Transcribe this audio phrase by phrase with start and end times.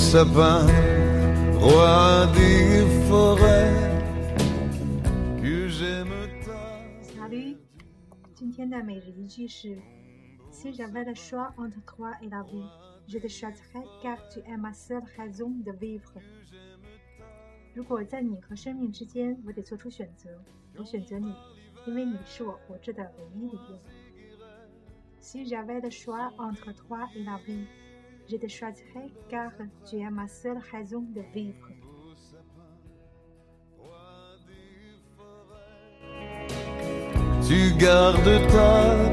[0.00, 0.66] sapin,
[1.60, 3.88] roi des forêts,
[5.40, 6.14] que j'aime
[7.02, 7.52] Salut!
[10.50, 12.66] Si j'avais le choix entre toi et la vie,
[13.08, 16.14] je te choisirais car tu es ma seule raison de vivre.
[25.20, 27.66] Si j'avais le choix entre toi et la vie,
[28.30, 29.50] je te choisirai car
[29.84, 31.68] tu es ma seule raison de vivre.
[37.48, 39.09] Tu gardes ta